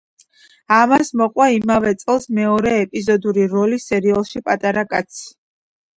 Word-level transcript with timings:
ამას 0.77 1.11
მოჰყვა 1.21 1.45
იმავე 1.57 1.93
წელს 2.01 2.27
მეორე 2.39 2.73
ეპიზოდური 2.85 3.47
როლი 3.55 3.81
სერიალში 3.87 4.43
„პატარა 4.49 4.87
კაცი“. 4.95 5.29